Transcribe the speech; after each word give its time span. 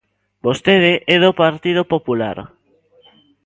Vostede 0.45 0.93
é 1.15 1.17
do 1.23 1.31
Partido 1.43 1.81
Popular. 1.93 2.37